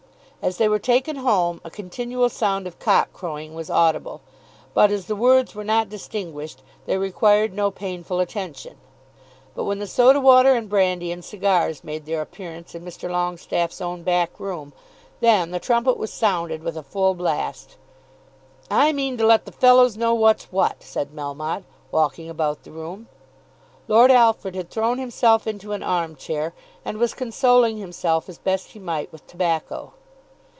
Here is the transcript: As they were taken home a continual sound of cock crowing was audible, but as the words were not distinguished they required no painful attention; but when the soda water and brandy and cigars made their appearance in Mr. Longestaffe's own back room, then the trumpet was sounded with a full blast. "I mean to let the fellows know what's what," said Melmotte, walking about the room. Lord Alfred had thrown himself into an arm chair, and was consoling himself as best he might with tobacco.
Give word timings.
As 0.43 0.57
they 0.57 0.67
were 0.67 0.79
taken 0.79 1.17
home 1.17 1.61
a 1.63 1.69
continual 1.69 2.27
sound 2.27 2.65
of 2.65 2.79
cock 2.79 3.13
crowing 3.13 3.53
was 3.53 3.69
audible, 3.69 4.21
but 4.73 4.89
as 4.89 5.05
the 5.05 5.15
words 5.15 5.53
were 5.53 5.63
not 5.63 5.87
distinguished 5.87 6.63
they 6.87 6.97
required 6.97 7.53
no 7.53 7.69
painful 7.69 8.19
attention; 8.19 8.77
but 9.53 9.65
when 9.65 9.77
the 9.77 9.85
soda 9.85 10.19
water 10.19 10.55
and 10.55 10.67
brandy 10.67 11.11
and 11.11 11.23
cigars 11.23 11.83
made 11.83 12.07
their 12.07 12.23
appearance 12.23 12.73
in 12.73 12.83
Mr. 12.83 13.07
Longestaffe's 13.07 13.81
own 13.81 14.01
back 14.01 14.39
room, 14.39 14.73
then 15.19 15.51
the 15.51 15.59
trumpet 15.59 15.95
was 15.97 16.11
sounded 16.11 16.63
with 16.63 16.75
a 16.75 16.81
full 16.81 17.13
blast. 17.13 17.77
"I 18.71 18.91
mean 18.93 19.19
to 19.19 19.27
let 19.27 19.45
the 19.45 19.51
fellows 19.51 19.95
know 19.95 20.15
what's 20.15 20.45
what," 20.45 20.81
said 20.81 21.11
Melmotte, 21.11 21.65
walking 21.91 22.31
about 22.31 22.63
the 22.63 22.71
room. 22.71 23.07
Lord 23.87 24.09
Alfred 24.09 24.55
had 24.55 24.71
thrown 24.71 24.97
himself 24.97 25.45
into 25.45 25.73
an 25.73 25.83
arm 25.83 26.15
chair, 26.15 26.55
and 26.83 26.97
was 26.97 27.13
consoling 27.13 27.77
himself 27.77 28.27
as 28.27 28.39
best 28.39 28.69
he 28.69 28.79
might 28.79 29.11
with 29.13 29.27
tobacco. 29.27 29.93